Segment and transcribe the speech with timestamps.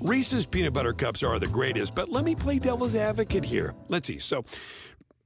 [0.00, 3.74] Reese's peanut butter cups are the greatest, but let me play devil's advocate here.
[3.88, 4.18] Let's see.
[4.18, 4.44] So,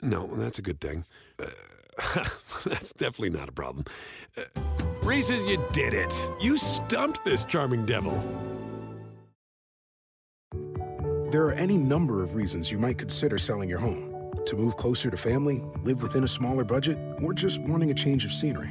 [0.01, 1.05] no, that's a good thing.
[1.39, 2.25] Uh,
[2.65, 3.85] that's definitely not a problem.
[4.37, 4.43] Uh,
[5.03, 6.13] Reese's, you did it.
[6.41, 8.13] You stumped this charming devil.
[11.31, 15.11] There are any number of reasons you might consider selling your home to move closer
[15.11, 18.71] to family, live within a smaller budget, or just wanting a change of scenery.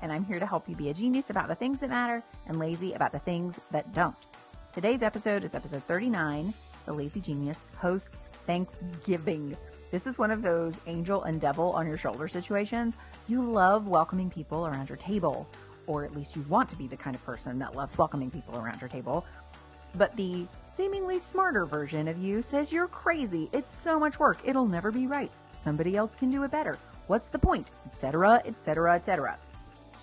[0.00, 2.58] and I'm here to help you be a genius about the things that matter and
[2.58, 4.16] lazy about the things that don't.
[4.72, 6.52] Today's episode is episode 39.
[6.86, 9.56] The Lazy Genius hosts Thanksgiving.
[9.90, 12.94] This is one of those angel and devil on your shoulder situations.
[13.26, 15.48] You love welcoming people around your table,
[15.86, 18.56] or at least you want to be the kind of person that loves welcoming people
[18.56, 19.24] around your table.
[19.94, 23.48] But the seemingly smarter version of you says you're crazy.
[23.52, 24.38] It's so much work.
[24.44, 25.32] It'll never be right.
[25.50, 26.78] Somebody else can do it better.
[27.06, 27.70] What's the point?
[27.86, 29.38] Etc., etc., etc.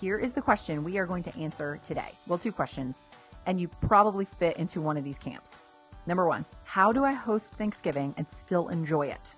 [0.00, 2.10] Here is the question we are going to answer today.
[2.26, 3.00] Well, two questions,
[3.46, 5.58] and you probably fit into one of these camps.
[6.06, 9.34] Number one, how do I host Thanksgiving and still enjoy it?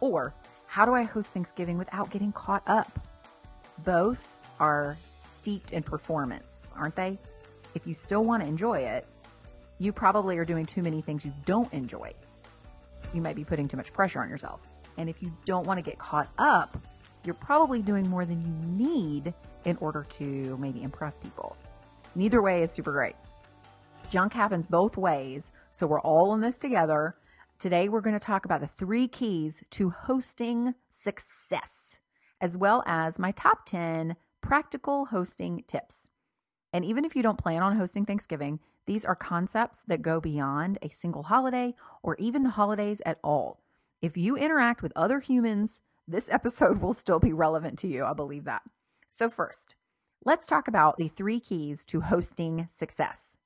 [0.00, 0.32] Or
[0.66, 3.06] how do I host Thanksgiving without getting caught up?
[3.84, 4.26] Both
[4.58, 7.18] are steeped in performance, aren't they?
[7.74, 9.06] If you still want to enjoy it,
[9.78, 12.14] you probably are doing too many things you don't enjoy.
[13.12, 14.60] You might be putting too much pressure on yourself.
[14.96, 16.78] And if you don't want to get caught up,
[17.24, 21.56] you're probably doing more than you need in order to maybe impress people.
[22.14, 23.16] Neither way is super great.
[24.10, 27.16] Junk happens both ways, so we're all in this together.
[27.58, 31.98] Today, we're going to talk about the three keys to hosting success,
[32.40, 36.08] as well as my top 10 practical hosting tips.
[36.72, 40.78] And even if you don't plan on hosting Thanksgiving, these are concepts that go beyond
[40.80, 43.60] a single holiday or even the holidays at all.
[44.00, 48.04] If you interact with other humans, this episode will still be relevant to you.
[48.04, 48.62] I believe that.
[49.08, 49.76] So, first,
[50.24, 53.36] let's talk about the three keys to hosting success.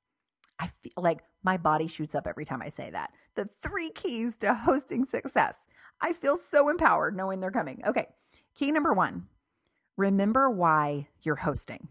[0.59, 3.11] I feel like my body shoots up every time I say that.
[3.34, 5.56] The three keys to hosting success.
[6.01, 7.83] I feel so empowered knowing they're coming.
[7.87, 8.06] Okay,
[8.55, 9.28] key number one
[9.97, 11.89] remember why you're hosting.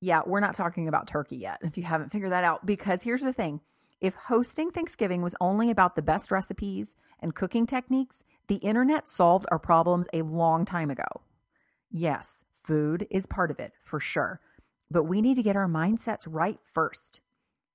[0.00, 3.22] Yeah, we're not talking about turkey yet, if you haven't figured that out, because here's
[3.22, 3.60] the thing
[4.00, 9.46] if hosting Thanksgiving was only about the best recipes and cooking techniques, the internet solved
[9.50, 11.22] our problems a long time ago.
[11.90, 14.40] Yes, food is part of it for sure,
[14.90, 17.20] but we need to get our mindsets right first.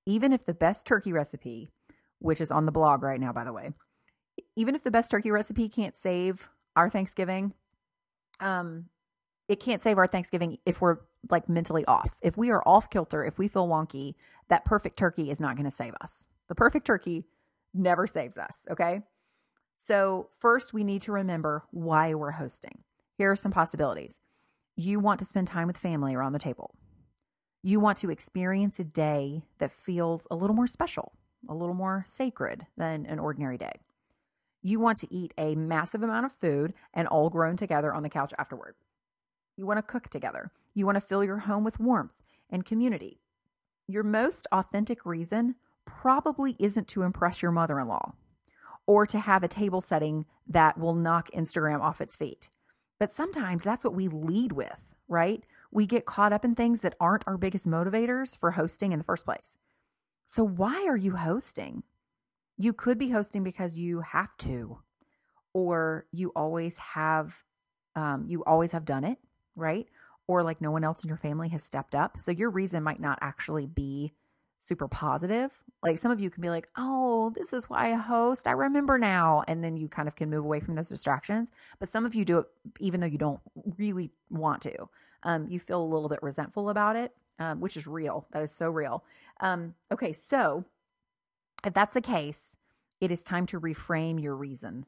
[0.06, 1.72] Even if the best turkey recipe,
[2.20, 3.72] which is on the blog right now, by the way,
[4.56, 7.54] even if the best turkey recipe can't save our Thanksgiving,
[8.40, 8.86] um,
[9.48, 10.98] it can't save our Thanksgiving if we're
[11.30, 12.16] like mentally off.
[12.22, 14.14] If we are off kilter, if we feel wonky,
[14.50, 16.26] that perfect turkey is not going to save us.
[16.50, 17.24] The perfect turkey
[17.74, 18.56] never saves us.
[18.70, 19.02] Okay.
[19.78, 22.84] So, first, we need to remember why we're hosting.
[23.18, 24.20] Here are some possibilities.
[24.76, 26.74] You want to spend time with family around the table.
[27.62, 31.14] You want to experience a day that feels a little more special,
[31.48, 33.82] a little more sacred than an ordinary day.
[34.64, 38.10] You want to eat a massive amount of food and all grown together on the
[38.10, 38.76] couch afterward.
[39.56, 40.52] You want to cook together.
[40.74, 42.14] You want to fill your home with warmth
[42.50, 43.20] and community.
[43.88, 45.56] Your most authentic reason
[45.86, 48.14] probably isn't to impress your mother in law
[48.88, 52.50] or to have a table setting that will knock Instagram off its feet.
[53.00, 55.44] But sometimes that's what we lead with, right?
[55.72, 59.06] We get caught up in things that aren't our biggest motivators for hosting in the
[59.06, 59.56] first place.
[60.26, 61.84] So, why are you hosting?
[62.58, 64.80] You could be hosting because you have to,
[65.54, 67.44] or you always have,
[67.96, 69.18] um, you always have done it,
[69.56, 69.88] right?
[70.28, 72.20] Or like no one else in your family has stepped up.
[72.20, 74.14] So your reason might not actually be
[74.64, 75.52] super positive.
[75.82, 78.48] Like some of you can be like, oh, this is why I host.
[78.48, 79.44] I remember now.
[79.48, 81.52] And then you kind of can move away from those distractions.
[81.80, 82.46] But some of you do it
[82.80, 83.42] even though you don't
[83.78, 84.90] really want to.
[85.24, 88.26] Um, you feel a little bit resentful about it, um, which is real.
[88.32, 89.04] That is so real.
[89.42, 90.64] Um, okay, so
[91.66, 92.58] if that's the case,
[93.02, 94.86] it is time to reframe your reason.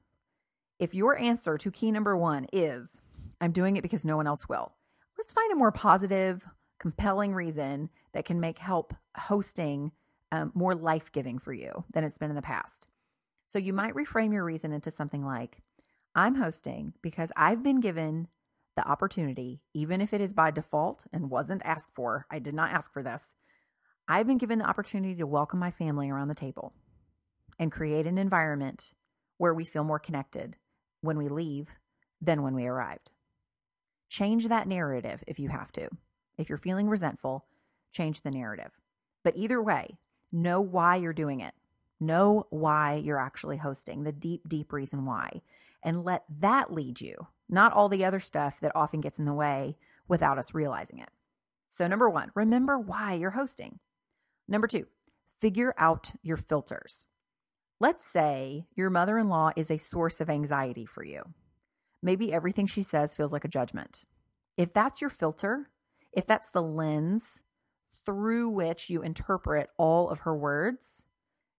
[0.79, 3.01] If your answer to key number one is,
[3.41, 4.73] I'm doing it because no one else will,
[5.17, 6.47] let's find a more positive,
[6.79, 9.91] compelling reason that can make help hosting
[10.31, 12.87] um, more life giving for you than it's been in the past.
[13.47, 15.59] So you might reframe your reason into something like,
[16.15, 18.27] I'm hosting because I've been given
[18.75, 22.25] the opportunity, even if it is by default and wasn't asked for.
[22.29, 23.33] I did not ask for this.
[24.07, 26.73] I've been given the opportunity to welcome my family around the table.
[27.59, 28.93] and create an environment
[29.37, 30.57] where we feel more connected
[31.01, 31.69] when we leave
[32.21, 33.11] than when we arrived.
[34.09, 35.89] Change that narrative if you have to.
[36.37, 37.45] If you're feeling resentful,
[37.91, 38.71] change the narrative.
[39.23, 39.97] But either way,
[40.31, 41.53] know why you're doing it.
[41.99, 45.41] Know why you're actually hosting, the deep, deep reason why,
[45.81, 49.33] and let that lead you, not all the other stuff that often gets in the
[49.33, 49.77] way
[50.07, 51.09] without us realizing it.
[51.69, 53.79] So, number one, remember why you're hosting.
[54.47, 54.87] Number two,
[55.39, 57.05] figure out your filters.
[57.79, 61.33] Let's say your mother in law is a source of anxiety for you.
[62.01, 64.05] Maybe everything she says feels like a judgment.
[64.57, 65.69] If that's your filter,
[66.15, 67.41] if that's the lens
[68.05, 71.03] through which you interpret all of her words,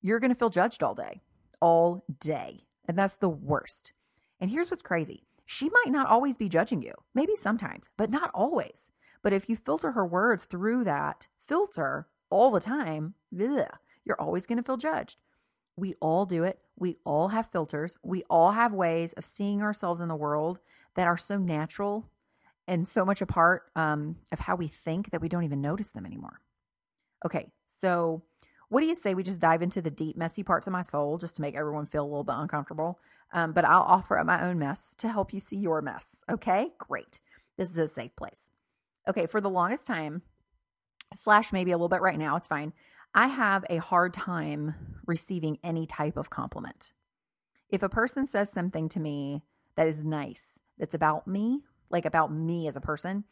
[0.00, 1.20] you're going to feel judged all day,
[1.60, 2.64] all day.
[2.88, 3.92] And that's the worst.
[4.40, 8.30] And here's what's crazy she might not always be judging you, maybe sometimes, but not
[8.34, 8.90] always.
[9.22, 14.58] But if you filter her words through that filter all the time, you're always going
[14.58, 15.18] to feel judged.
[15.76, 16.60] We all do it.
[16.76, 17.98] We all have filters.
[18.02, 20.58] We all have ways of seeing ourselves in the world
[20.94, 22.08] that are so natural
[22.66, 25.88] and so much a part um, of how we think that we don't even notice
[25.88, 26.40] them anymore.
[27.24, 28.22] Okay, so
[28.68, 31.18] what do you say we just dive into the deep, messy parts of my soul
[31.18, 32.98] just to make everyone feel a little bit uncomfortable?
[33.32, 36.16] Um, but I'll offer up my own mess to help you see your mess.
[36.30, 37.20] Okay, great.
[37.56, 38.48] This is a safe place.
[39.08, 40.22] Okay, for the longest time,
[41.14, 42.72] slash maybe a little bit right now, it's fine.
[43.14, 44.74] I have a hard time
[45.06, 46.92] receiving any type of compliment.
[47.68, 49.42] If a person says something to me
[49.76, 53.24] that is nice, that's about me, like about me as a person,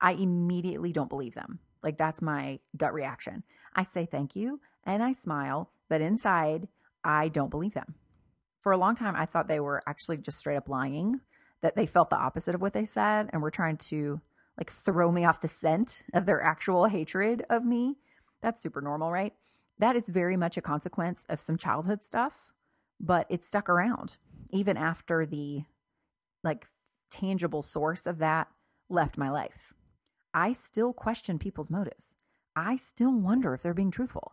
[0.00, 1.60] I immediately don't believe them.
[1.82, 3.42] Like that's my gut reaction.
[3.74, 6.68] I say thank you and I smile, but inside,
[7.04, 7.94] I don't believe them.
[8.60, 11.20] For a long time, I thought they were actually just straight up lying,
[11.62, 14.20] that they felt the opposite of what they said and were trying to
[14.58, 17.96] like throw me off the scent of their actual hatred of me.
[18.42, 19.32] That's super normal, right?
[19.78, 22.52] That is very much a consequence of some childhood stuff,
[23.00, 24.16] but it stuck around
[24.50, 25.62] even after the
[26.44, 26.66] like
[27.12, 28.48] tangible source of that
[28.88, 29.72] left my life.
[30.34, 32.16] I still question people's motives.
[32.56, 34.32] I still wonder if they're being truthful.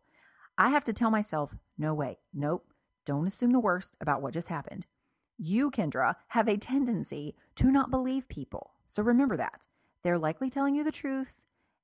[0.58, 2.74] I have to tell myself, no way, nope,
[3.06, 4.86] don't assume the worst about what just happened.
[5.38, 8.72] You, Kendra, have a tendency to not believe people.
[8.90, 9.68] So remember that.
[10.04, 11.42] They're likely telling you the truth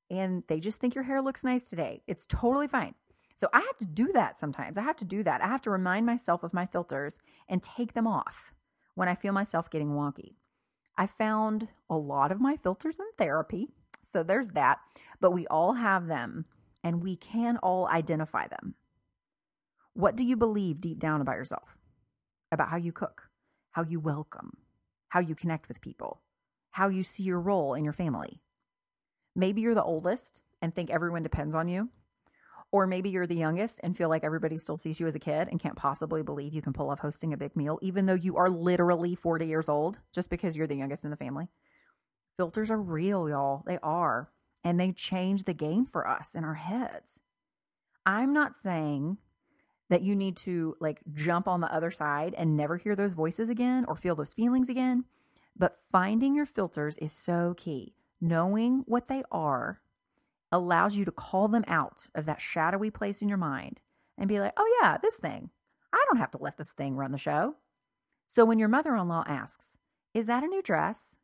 [0.09, 2.01] and they just think your hair looks nice today.
[2.07, 2.95] It's totally fine.
[3.37, 4.77] So I have to do that sometimes.
[4.77, 5.41] I have to do that.
[5.41, 7.19] I have to remind myself of my filters
[7.49, 8.53] and take them off
[8.93, 10.35] when I feel myself getting wonky.
[10.97, 13.69] I found a lot of my filters in therapy.
[14.01, 14.79] So there's that.
[15.19, 16.45] But we all have them
[16.83, 18.75] and we can all identify them.
[19.93, 21.77] What do you believe deep down about yourself?
[22.51, 23.29] About how you cook,
[23.71, 24.57] how you welcome,
[25.09, 26.21] how you connect with people,
[26.71, 28.41] how you see your role in your family.
[29.35, 31.89] Maybe you're the oldest and think everyone depends on you.
[32.75, 35.47] Or maybe you're the youngest and feel like everybody still sees you as a kid
[35.47, 38.35] and can't possibly believe you can pull off hosting a big meal, even though you
[38.35, 41.47] are literally 40 years old, just because you're the youngest in the family.
[42.35, 43.63] Filters are real, y'all.
[43.65, 44.29] They are.
[44.61, 47.21] And they change the game for us in our heads.
[48.05, 49.19] I'm not saying
[49.89, 53.47] that you need to like jump on the other side and never hear those voices
[53.47, 55.05] again or feel those feelings again.
[55.55, 57.95] But finding your filters is so key.
[58.19, 59.79] Knowing what they are
[60.55, 63.81] allows you to call them out of that shadowy place in your mind
[64.17, 65.49] and be like, oh, yeah, this thing.
[65.93, 67.55] I don't have to let this thing run the show.
[68.27, 69.77] So when your mother in law asks,
[70.13, 71.15] is that a new dress?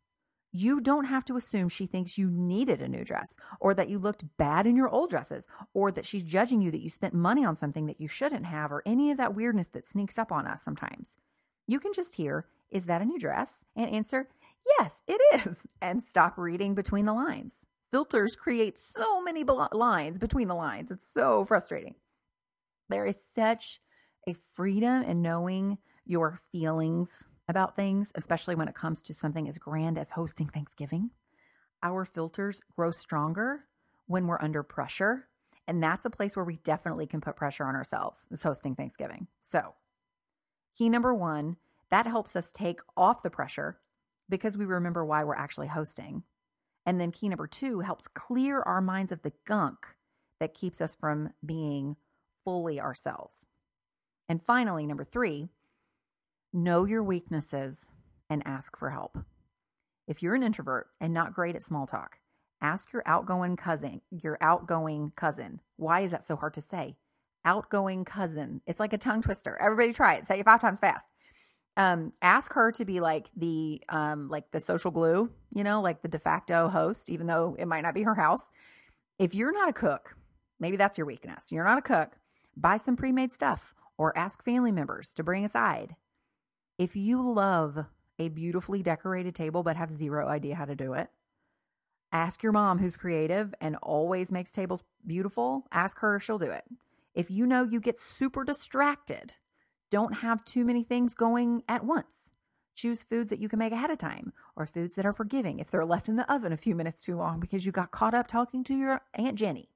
[0.53, 3.97] You don't have to assume she thinks you needed a new dress or that you
[3.97, 7.45] looked bad in your old dresses or that she's judging you that you spent money
[7.45, 10.45] on something that you shouldn't have or any of that weirdness that sneaks up on
[10.45, 11.15] us sometimes.
[11.67, 13.63] You can just hear, Is that a new dress?
[13.77, 14.27] and answer,
[14.77, 20.47] Yes, it is, and stop reading between the lines filters create so many lines between
[20.47, 20.89] the lines.
[20.89, 21.95] It's so frustrating.
[22.89, 23.81] There is such
[24.27, 29.57] a freedom in knowing your feelings about things, especially when it comes to something as
[29.57, 31.11] grand as hosting Thanksgiving.
[31.83, 33.65] Our filters grow stronger
[34.07, 35.27] when we're under pressure.
[35.67, 39.27] And that's a place where we definitely can put pressure on ourselves, is hosting Thanksgiving.
[39.41, 39.75] So,
[40.77, 41.57] key number one,
[41.89, 43.79] that helps us take off the pressure
[44.27, 46.23] because we remember why we're actually hosting.
[46.85, 49.85] And then key number two helps clear our minds of the gunk
[50.39, 51.95] that keeps us from being
[52.43, 53.45] fully ourselves.
[54.27, 55.49] And finally, number three,
[56.51, 57.91] know your weaknesses
[58.29, 59.17] and ask for help.
[60.07, 62.17] If you're an introvert and not great at small talk,
[62.61, 65.61] ask your outgoing cousin, your outgoing cousin.
[65.77, 66.97] Why is that so hard to say?
[67.45, 68.61] Outgoing cousin.
[68.65, 69.57] It's like a tongue twister.
[69.61, 70.25] Everybody try it.
[70.25, 71.05] Say it five times fast
[71.77, 76.01] um, ask her to be like the um, like the social glue, you know, like
[76.01, 78.49] the de facto host, even though it might not be her house.
[79.17, 80.15] If you're not a cook,
[80.59, 81.45] maybe that's your weakness.
[81.49, 82.17] You're not a cook.
[82.57, 85.95] Buy some pre-made stuff or ask family members to bring aside.
[86.77, 87.85] If you love
[88.19, 91.09] a beautifully decorated table but have zero idea how to do it,
[92.11, 95.67] ask your mom who's creative and always makes tables beautiful.
[95.71, 96.65] Ask her if she'll do it.
[97.13, 99.35] If you know you get super distracted,
[99.91, 102.31] don't have too many things going at once.
[102.75, 105.69] Choose foods that you can make ahead of time or foods that are forgiving if
[105.69, 108.25] they're left in the oven a few minutes too long because you got caught up
[108.25, 109.69] talking to your Aunt Jenny.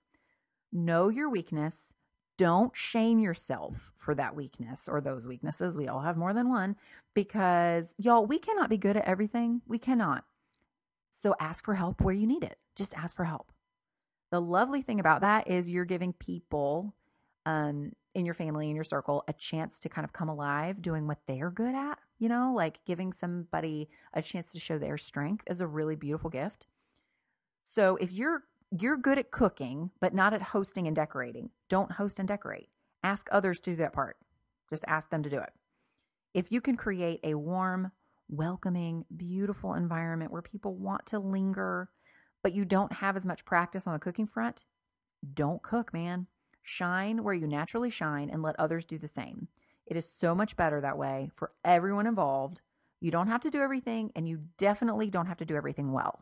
[0.71, 1.93] Know your weakness.
[2.37, 5.77] Don't shame yourself for that weakness or those weaknesses.
[5.77, 6.75] We all have more than one
[7.13, 9.61] because, y'all, we cannot be good at everything.
[9.67, 10.25] We cannot.
[11.09, 12.57] So ask for help where you need it.
[12.75, 13.51] Just ask for help.
[14.31, 16.93] The lovely thing about that is you're giving people
[17.45, 21.05] um, in your family, in your circle, a chance to kind of come alive doing
[21.05, 21.99] what they're good at.
[22.17, 26.29] You know, like giving somebody a chance to show their strength is a really beautiful
[26.29, 26.65] gift.
[27.63, 32.19] So if you're you're good at cooking, but not at hosting and decorating, don't host
[32.19, 32.69] and decorate.
[33.03, 34.17] Ask others to do that part.
[34.69, 35.51] Just ask them to do it.
[36.33, 37.91] If you can create a warm,
[38.27, 41.89] welcoming, beautiful environment where people want to linger,
[42.43, 44.63] but you don't have as much practice on the cooking front,
[45.33, 46.27] don't cook, man.
[46.67, 49.47] Shine where you naturally shine and let others do the same.
[49.85, 52.61] It is so much better that way for everyone involved.
[52.99, 56.21] You don't have to do everything, and you definitely don't have to do everything well.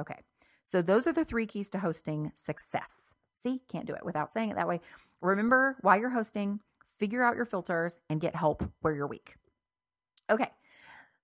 [0.00, 0.20] Okay,
[0.64, 2.90] so those are the three keys to hosting success.
[3.42, 4.80] See, can't do it without saying it that way.
[5.20, 6.60] Remember, while you're hosting,
[6.98, 9.36] figure out your filters and get help where you're weak.
[10.30, 10.50] Okay,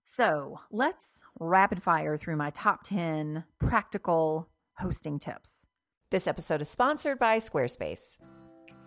[0.02, 5.66] so let's rapid fire through my top 10 practical hosting tips.
[6.10, 8.18] This episode is sponsored by Squarespace.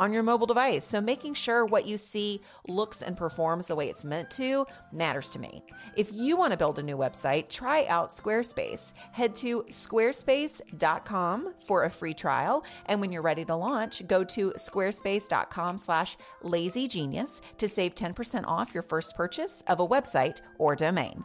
[0.00, 0.84] on your mobile device.
[0.84, 5.30] So making sure what you see looks and performs the way it's meant to matters
[5.30, 5.62] to me.
[5.96, 8.94] If you want to build a new website, try out Squarespace.
[9.12, 12.64] Head to squarespace.com for a free trial.
[12.86, 18.74] And when you're ready to launch, go to squarespace.com slash lazygenius to save 10% off
[18.74, 21.24] your first purchase of a website or domain.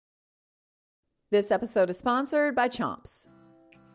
[1.31, 3.29] This episode is sponsored by Chomps.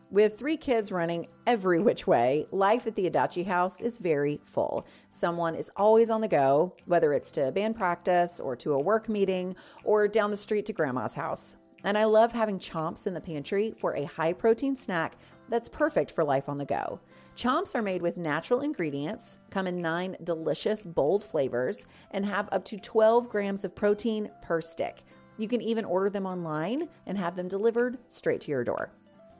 [0.09, 4.87] With three kids running every which way, life at the Adachi house is very full.
[5.09, 9.07] Someone is always on the go, whether it's to band practice or to a work
[9.07, 11.57] meeting or down the street to grandma's house.
[11.83, 15.15] And I love having Chomps in the pantry for a high protein snack
[15.47, 16.99] that's perfect for life on the go.
[17.35, 22.65] Chomps are made with natural ingredients, come in nine delicious, bold flavors, and have up
[22.65, 25.03] to 12 grams of protein per stick.
[25.37, 28.91] You can even order them online and have them delivered straight to your door.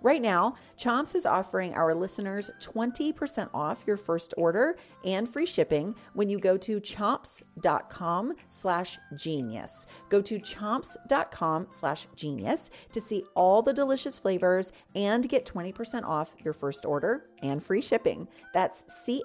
[0.02, 5.96] Right now, Chomps is offering our listeners 20% off your first order and free shipping
[6.14, 9.88] when you go to chomps.com slash genius.
[10.10, 16.36] Go to chomps.com slash genius to see all the delicious flavors and get 20% off
[16.44, 18.28] your first order and free shipping.
[18.54, 19.22] That's C-H-O-M-P-S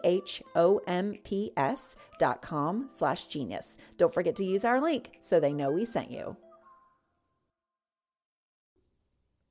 [2.19, 3.77] dot com slash genius.
[3.99, 6.37] Don't forget to use our link so they know we sent you.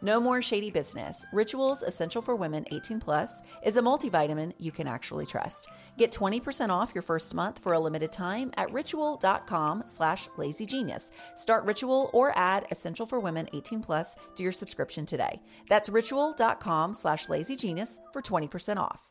[0.00, 1.26] No more shady business.
[1.32, 5.68] Rituals Essential for Women 18 Plus is a multivitamin you can actually trust.
[5.96, 11.10] Get 20% off your first month for a limited time at ritual.com slash lazygenius.
[11.34, 15.42] Start Ritual or add Essential for Women 18 Plus to your subscription today.
[15.68, 19.10] That's ritual.com slash lazygenius for 20% off.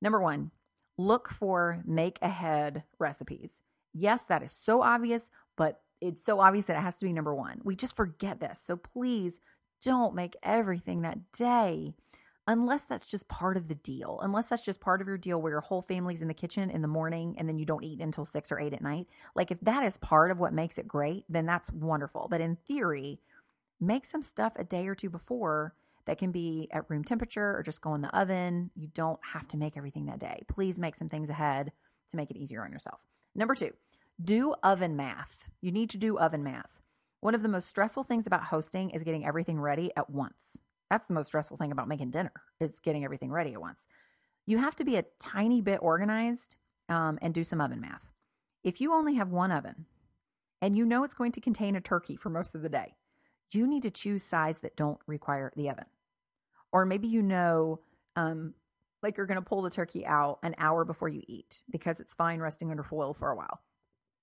[0.00, 0.50] Number one,
[0.96, 3.60] look for make ahead recipes.
[3.92, 7.34] Yes, that is so obvious, but it's so obvious that it has to be number
[7.34, 7.60] one.
[7.64, 8.60] We just forget this.
[8.64, 9.38] So please
[9.82, 11.94] don't make everything that day
[12.46, 14.18] unless that's just part of the deal.
[14.22, 16.82] Unless that's just part of your deal where your whole family's in the kitchen in
[16.82, 19.06] the morning and then you don't eat until six or eight at night.
[19.34, 22.28] Like if that is part of what makes it great, then that's wonderful.
[22.30, 23.20] But in theory,
[23.80, 25.74] make some stuff a day or two before
[26.06, 28.70] that can be at room temperature or just go in the oven.
[28.76, 30.42] You don't have to make everything that day.
[30.46, 31.72] Please make some things ahead
[32.10, 33.00] to make it easier on yourself.
[33.34, 33.72] Number two,
[34.22, 35.44] do oven math.
[35.60, 36.80] You need to do oven math.
[37.20, 40.58] One of the most stressful things about hosting is getting everything ready at once.
[40.90, 43.86] That's the most stressful thing about making dinner is getting everything ready at once.
[44.46, 46.56] You have to be a tiny bit organized
[46.88, 48.06] um, and do some oven math.
[48.62, 49.86] If you only have one oven
[50.62, 52.94] and you know it's going to contain a turkey for most of the day,
[53.52, 55.86] you need to choose sides that don't require the oven.
[56.72, 57.80] Or maybe you know,
[58.14, 58.54] um,
[59.02, 62.14] like you're going to pull the turkey out an hour before you eat because it's
[62.14, 63.60] fine resting under foil for a while.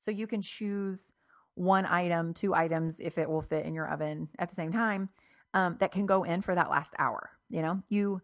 [0.04, 1.14] So you can choose
[1.56, 5.10] one item, two items, if it will fit in your oven at the same time,
[5.54, 7.30] um, that can go in for that last hour.
[7.50, 8.22] You know, you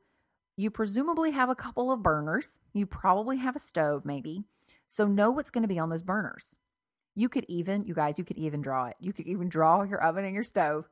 [0.57, 2.59] you presumably have a couple of burners.
[2.73, 4.43] You probably have a stove, maybe.
[4.89, 6.57] So know what's going to be on those burners.
[7.15, 8.97] You could even, you guys, you could even draw it.
[8.99, 10.89] You could even draw your oven and your stove.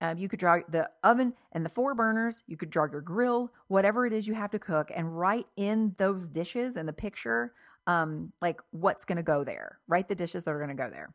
[0.00, 2.44] Um, you could draw the oven and the four burners.
[2.46, 5.96] You could draw your grill, whatever it is you have to cook, and write in
[5.98, 7.52] those dishes in the picture
[7.86, 9.78] um, like what's going to go there.
[9.88, 10.08] right?
[10.08, 11.12] the dishes that are going to go there.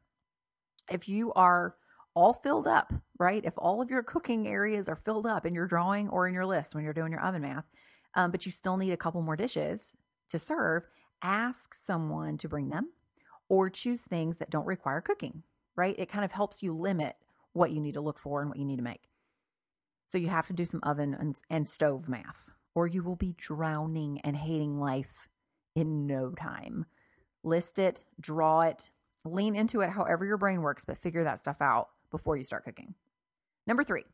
[0.90, 1.76] If you are
[2.16, 3.44] all filled up, right?
[3.44, 6.46] If all of your cooking areas are filled up in your drawing or in your
[6.46, 7.66] list when you're doing your oven math,
[8.16, 9.96] um, but you still need a couple more dishes
[10.30, 10.84] to serve,
[11.22, 12.92] ask someone to bring them
[13.50, 15.44] or choose things that don't require cooking,
[15.76, 15.96] right?
[16.00, 17.16] It kind of helps you limit
[17.54, 19.10] what you need to look for and what you need to make.
[20.08, 23.36] So you have to do some oven and, and stove math, or you will be
[23.38, 25.28] drowning and hating life
[25.76, 26.86] in no time.
[27.44, 28.90] List it, draw it,
[29.24, 32.64] lean into it however your brain works, but figure that stuff out before you start
[32.64, 32.96] cooking.
[33.68, 34.06] Number three,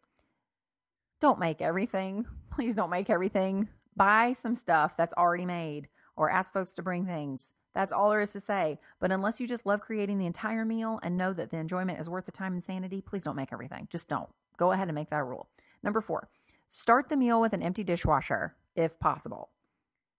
[1.20, 2.26] don't make everything.
[2.52, 3.70] Please don't make everything.
[3.96, 7.54] Buy some stuff that's already made or ask folks to bring things.
[7.74, 8.80] That's all there is to say.
[9.00, 12.10] But unless you just love creating the entire meal and know that the enjoyment is
[12.10, 13.88] worth the time and sanity, please don't make everything.
[13.90, 14.30] Just don't.
[14.58, 15.50] Go ahead and make that rule.
[15.82, 16.30] Number four,
[16.68, 19.50] start the meal with an empty dishwasher if possible.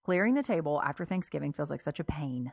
[0.03, 2.51] Clearing the table after Thanksgiving feels like such a pain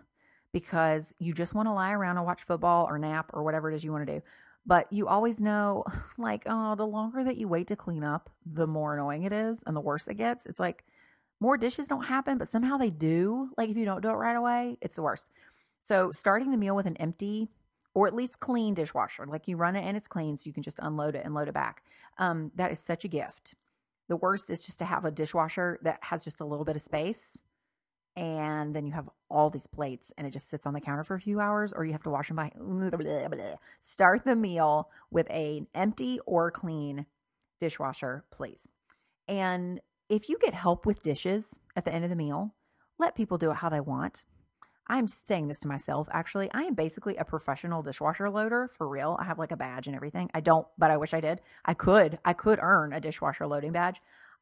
[0.52, 3.74] because you just want to lie around and watch football or nap or whatever it
[3.74, 4.22] is you want to do.
[4.66, 5.84] But you always know,
[6.18, 9.62] like, oh, the longer that you wait to clean up, the more annoying it is
[9.66, 10.46] and the worse it gets.
[10.46, 10.84] It's like
[11.40, 13.50] more dishes don't happen, but somehow they do.
[13.56, 15.26] Like, if you don't do it right away, it's the worst.
[15.80, 17.48] So, starting the meal with an empty
[17.94, 20.62] or at least clean dishwasher, like you run it and it's clean, so you can
[20.62, 21.82] just unload it and load it back.
[22.18, 23.54] Um, that is such a gift.
[24.10, 26.82] The worst is just to have a dishwasher that has just a little bit of
[26.82, 27.38] space
[28.16, 31.14] and then you have all these plates and it just sits on the counter for
[31.14, 32.50] a few hours or you have to wash them by
[33.80, 37.06] start the meal with a empty or clean
[37.60, 38.66] dishwasher please.
[39.28, 42.56] And if you get help with dishes at the end of the meal
[42.98, 44.24] let people do it how they want
[44.90, 49.16] i'm saying this to myself actually i am basically a professional dishwasher loader for real
[49.20, 51.72] i have like a badge and everything i don't but i wish i did i
[51.72, 54.00] could i could earn a dishwasher loading badge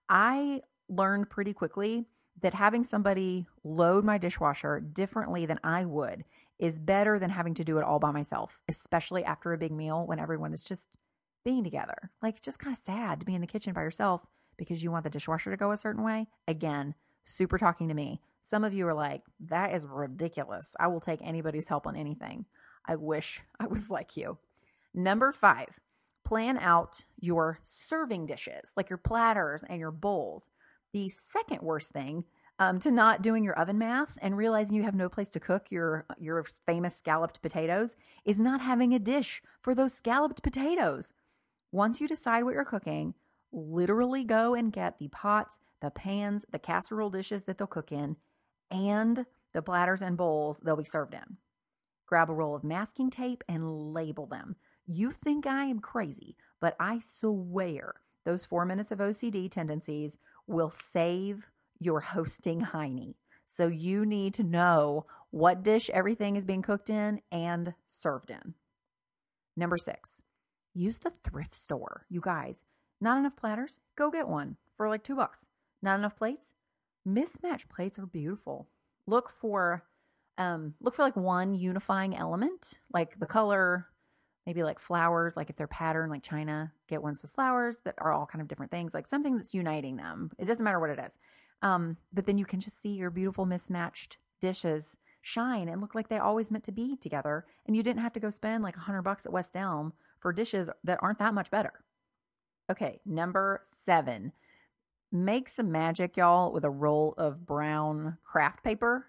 [0.09, 2.07] i learned pretty quickly
[2.43, 6.25] that having somebody load my dishwasher differently than I would
[6.59, 10.07] is better than having to do it all by myself, especially after a big meal
[10.07, 10.89] when everyone is just
[11.45, 12.11] being together.
[12.23, 14.23] Like, it's just kind of sad to be in the kitchen by yourself
[14.57, 16.27] because you want the dishwasher to go a certain way.
[16.49, 16.95] Again,
[17.27, 18.21] super talking to me.
[18.49, 20.75] Some of you are like, that is ridiculous.
[20.81, 22.47] I will take anybody's help on anything.
[22.87, 24.39] I wish I was like you.
[24.95, 25.79] Number five,
[26.25, 30.49] plan out your serving dishes, like your platters and your bowls.
[30.95, 32.25] The second worst thing
[32.59, 35.71] um, to not doing your oven math and realizing you have no place to cook
[35.71, 41.13] your your famous scalloped potatoes is not having a dish for those scalloped potatoes.
[41.71, 43.13] Once you decide what you're cooking,
[43.53, 48.17] literally go and get the pots, the pans, the casserole dishes that they'll cook in,
[48.71, 51.39] and the platters and bowls they'll be served in.
[52.07, 54.57] Grab a roll of masking tape and label them.
[54.87, 60.71] You think I am crazy, but I swear those four minutes of OCD tendencies will
[60.71, 61.47] save
[61.79, 63.15] your hosting hiney.
[63.47, 68.55] So you need to know what dish everything is being cooked in and served in.
[69.57, 70.23] Number six,
[70.75, 72.07] use the thrift store.
[72.09, 72.65] You guys,
[73.01, 73.81] not enough platters?
[73.97, 75.47] Go get one for like two bucks.
[75.83, 76.53] Not enough plates?
[77.09, 78.69] Mismatched plates are beautiful.
[79.07, 79.85] Look for
[80.37, 83.87] um look for like one unifying element, like the color,
[84.47, 88.13] maybe like flowers, like if they're patterned like China, get ones with flowers that are
[88.13, 90.31] all kind of different things, like something that's uniting them.
[90.39, 91.19] It doesn't matter what it is.
[91.63, 96.09] Um, but then you can just see your beautiful mismatched dishes shine and look like
[96.09, 97.47] they always meant to be together.
[97.67, 100.33] And you didn't have to go spend like a hundred bucks at West Elm for
[100.33, 101.73] dishes that aren't that much better.
[102.71, 104.33] Okay, number seven.
[105.11, 109.07] Make some magic, y'all, with a roll of brown craft paper.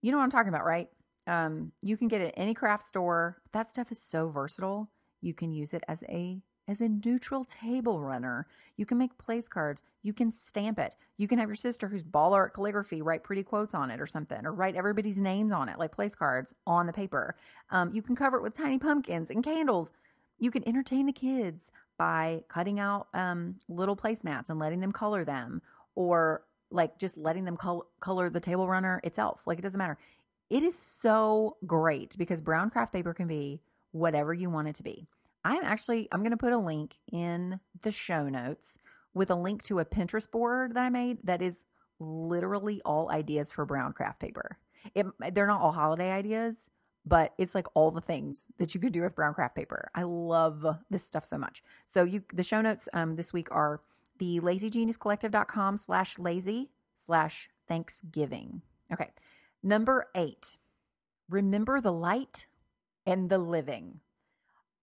[0.00, 0.88] You know what I'm talking about, right?
[1.26, 3.42] Um, you can get it at any craft store.
[3.52, 4.90] That stuff is so versatile.
[5.20, 8.46] You can use it as a as a neutral table runner.
[8.76, 9.82] You can make place cards.
[10.02, 10.94] You can stamp it.
[11.16, 14.06] You can have your sister who's baller at calligraphy write pretty quotes on it or
[14.06, 17.36] something, or write everybody's names on it, like place cards on the paper.
[17.70, 19.92] Um, you can cover it with tiny pumpkins and candles.
[20.38, 25.24] You can entertain the kids by cutting out um, little placemats and letting them color
[25.24, 25.62] them,
[25.94, 29.40] or like just letting them col- color the table runner itself.
[29.46, 29.98] Like it doesn't matter.
[30.50, 33.60] It is so great because brown craft paper can be
[33.92, 35.06] whatever you want it to be.
[35.44, 38.78] I'm actually I'm going to put a link in the show notes
[39.14, 41.64] with a link to a Pinterest board that I made that is
[41.98, 44.58] literally all ideas for brown craft paper.
[44.94, 46.70] It, they're not all holiday ideas,
[47.06, 49.90] but it's like all the things that you could do with brown craft paper.
[49.94, 51.62] I love this stuff so much.
[51.86, 53.80] So you the show notes um, this week are
[54.18, 58.62] the lazygeniuscollective.com slash lazy slash Thanksgiving.
[58.92, 59.10] Okay.
[59.62, 60.56] Number eight,
[61.28, 62.46] remember the light
[63.04, 64.00] and the living.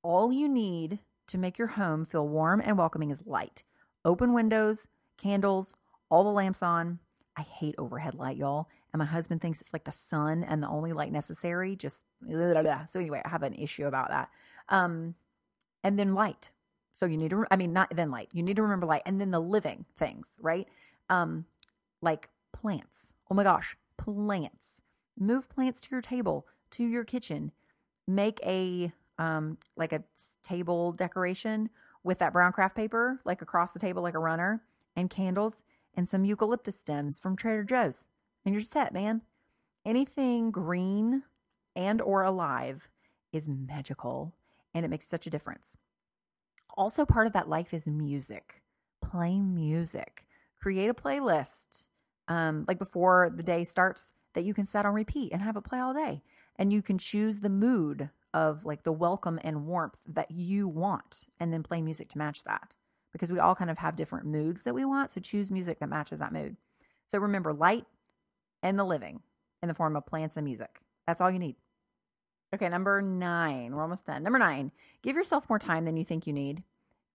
[0.01, 3.63] All you need to make your home feel warm and welcoming is light.
[4.05, 5.75] Open windows, candles,
[6.09, 6.99] all the lamps on.
[7.37, 8.67] I hate overhead light, y'all.
[8.93, 11.75] And my husband thinks it's like the sun and the only light necessary.
[11.75, 12.85] Just blah, blah, blah.
[12.85, 14.29] so anyway, I have an issue about that.
[14.69, 15.15] Um,
[15.83, 16.51] and then light.
[16.93, 18.29] So you need to, I mean, not then light.
[18.33, 20.67] You need to remember light, and then the living things, right?
[21.09, 21.45] Um,
[22.01, 23.15] like plants.
[23.31, 24.81] Oh my gosh, plants.
[25.19, 27.51] Move plants to your table, to your kitchen.
[28.07, 30.03] Make a um, like a
[30.43, 31.69] table decoration
[32.03, 34.61] with that brown craft paper, like across the table, like a runner,
[34.95, 35.63] and candles
[35.95, 38.07] and some eucalyptus stems from Trader Joe's.
[38.45, 39.21] And you're set, man.
[39.85, 41.23] Anything green
[41.75, 42.89] and or alive
[43.31, 44.33] is magical
[44.73, 45.77] and it makes such a difference.
[46.75, 48.61] Also, part of that life is music.
[49.01, 50.25] Play music.
[50.59, 51.87] Create a playlist,
[52.27, 55.63] um, like before the day starts, that you can set on repeat and have it
[55.63, 56.23] play all day.
[56.57, 61.25] And you can choose the mood of like the welcome and warmth that you want
[61.39, 62.73] and then play music to match that
[63.11, 65.89] because we all kind of have different moods that we want so choose music that
[65.89, 66.57] matches that mood
[67.07, 67.85] so remember light
[68.63, 69.21] and the living
[69.61, 70.79] in the form of plants and music.
[71.05, 71.55] That's all you need.
[72.55, 73.75] Okay number nine.
[73.75, 74.23] We're almost done.
[74.23, 74.71] Number nine
[75.03, 76.63] give yourself more time than you think you need.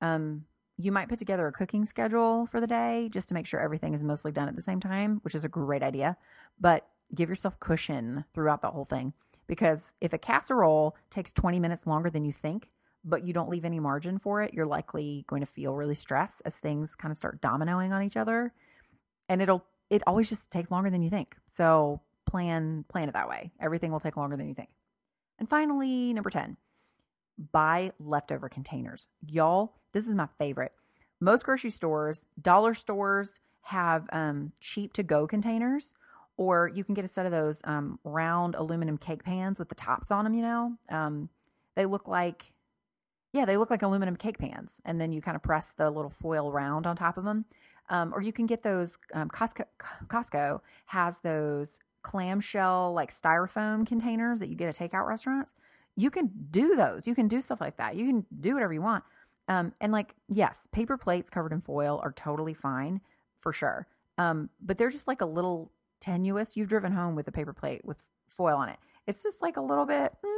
[0.00, 0.44] Um
[0.80, 3.94] you might put together a cooking schedule for the day just to make sure everything
[3.94, 6.16] is mostly done at the same time which is a great idea.
[6.60, 9.14] But give yourself cushion throughout the whole thing
[9.48, 12.70] because if a casserole takes 20 minutes longer than you think,
[13.04, 16.42] but you don't leave any margin for it, you're likely going to feel really stressed
[16.44, 18.52] as things kind of start dominoing on each other.
[19.28, 21.36] And it'll, it always just takes longer than you think.
[21.46, 23.52] So plan, plan it that way.
[23.60, 24.70] Everything will take longer than you think.
[25.38, 26.56] And finally, number 10,
[27.52, 29.08] buy leftover containers.
[29.26, 30.72] Y'all, this is my favorite.
[31.20, 35.94] Most grocery stores, dollar stores have um, cheap to go containers
[36.38, 39.74] or you can get a set of those um, round aluminum cake pans with the
[39.74, 40.32] tops on them.
[40.32, 41.28] You know, um,
[41.74, 42.52] they look like,
[43.32, 46.10] yeah, they look like aluminum cake pans, and then you kind of press the little
[46.10, 47.44] foil round on top of them.
[47.90, 48.98] Um, or you can get those.
[49.14, 49.64] Um, Costco,
[50.08, 55.52] Costco has those clamshell like styrofoam containers that you get at takeout restaurants.
[55.96, 57.06] You can do those.
[57.06, 57.96] You can do stuff like that.
[57.96, 59.04] You can do whatever you want.
[59.48, 63.00] Um, and like, yes, paper plates covered in foil are totally fine
[63.40, 63.86] for sure.
[64.18, 66.56] Um, but they're just like a little tenuous.
[66.56, 67.98] You've driven home with a paper plate with
[68.28, 68.78] foil on it.
[69.06, 70.37] It's just like a little bit mm,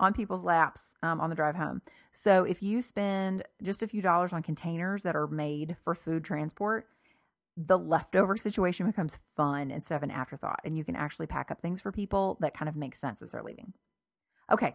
[0.00, 1.82] on people's laps um, on the drive home.
[2.12, 6.24] So if you spend just a few dollars on containers that are made for food
[6.24, 6.88] transport,
[7.56, 10.60] the leftover situation becomes fun instead of an afterthought.
[10.64, 13.30] And you can actually pack up things for people that kind of make sense as
[13.30, 13.74] they're leaving.
[14.50, 14.74] Okay.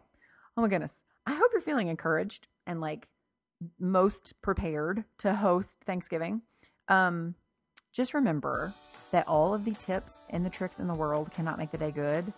[0.56, 1.04] Oh my goodness.
[1.26, 3.08] I hope you're feeling encouraged and like
[3.80, 6.42] most prepared to host Thanksgiving,
[6.88, 7.36] um,
[7.92, 8.74] just remember
[9.12, 11.92] that all of the tips and the tricks in the world cannot make the day
[11.92, 12.32] good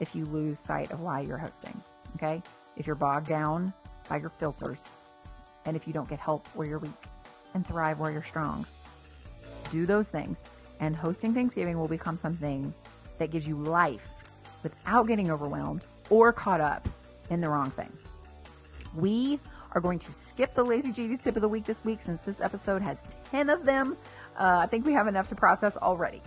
[0.00, 1.80] if you lose sight of why you're hosting.
[2.16, 2.42] Okay.
[2.76, 3.72] If you're bogged down
[4.08, 4.82] by your filters
[5.66, 6.90] and if you don't get help where you're weak
[7.54, 8.64] and thrive where you're strong,
[9.70, 10.44] do those things.
[10.80, 12.72] And hosting Thanksgiving will become something
[13.18, 14.08] that gives you life
[14.62, 16.88] without getting overwhelmed or caught up
[17.30, 17.92] in the wrong thing.
[18.94, 19.38] We
[19.72, 22.40] are going to skip the Lazy Genius tip of the week this week since this
[22.40, 23.96] episode has 10 of them.
[24.38, 26.22] Uh, I think we have enough to process already.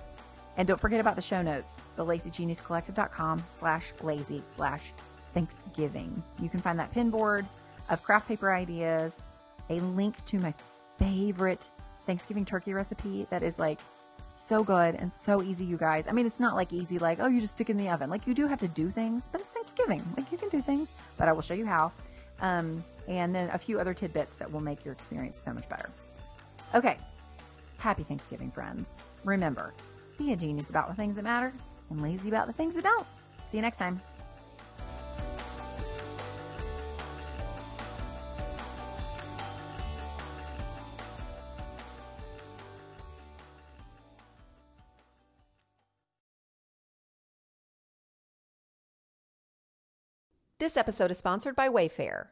[0.57, 4.93] And don't forget about the show notes, the lazygeniuscollective.com slash lazy slash
[5.33, 6.23] Thanksgiving.
[6.41, 7.45] You can find that pin board
[7.89, 9.21] of craft paper ideas,
[9.69, 10.53] a link to my
[10.97, 11.69] favorite
[12.05, 13.79] Thanksgiving turkey recipe that is like
[14.31, 16.05] so good and so easy, you guys.
[16.07, 18.09] I mean, it's not like easy, like, oh, you just stick in the oven.
[18.09, 20.05] Like, you do have to do things, but it's Thanksgiving.
[20.17, 21.91] Like, you can do things, but I will show you how.
[22.41, 25.89] Um, and then a few other tidbits that will make your experience so much better.
[26.75, 26.97] Okay.
[27.77, 28.87] Happy Thanksgiving, friends.
[29.23, 29.73] Remember,
[30.17, 31.53] be a genius about the things that matter
[31.89, 33.07] and lazy about the things that don't.
[33.49, 34.01] See you next time.
[50.59, 52.31] This episode is sponsored by Wayfair.